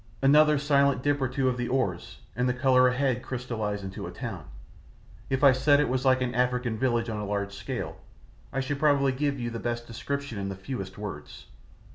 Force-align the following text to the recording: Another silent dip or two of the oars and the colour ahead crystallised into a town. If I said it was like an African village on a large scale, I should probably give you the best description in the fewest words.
Another 0.23 0.57
silent 0.57 1.03
dip 1.03 1.21
or 1.21 1.27
two 1.27 1.47
of 1.47 1.57
the 1.57 1.67
oars 1.67 2.21
and 2.35 2.49
the 2.49 2.55
colour 2.55 2.87
ahead 2.87 3.21
crystallised 3.21 3.83
into 3.83 4.07
a 4.07 4.11
town. 4.11 4.45
If 5.29 5.43
I 5.43 5.51
said 5.51 5.79
it 5.79 5.89
was 5.89 6.05
like 6.05 6.21
an 6.21 6.33
African 6.33 6.75
village 6.79 7.07
on 7.07 7.19
a 7.19 7.23
large 7.25 7.53
scale, 7.53 7.97
I 8.51 8.61
should 8.61 8.79
probably 8.79 9.11
give 9.11 9.39
you 9.39 9.51
the 9.51 9.59
best 9.59 9.85
description 9.85 10.39
in 10.39 10.49
the 10.49 10.55
fewest 10.55 10.97
words. 10.97 11.45